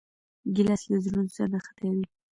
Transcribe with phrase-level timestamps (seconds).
[0.55, 2.05] ګیلاس له زړونو سره نښتي وي.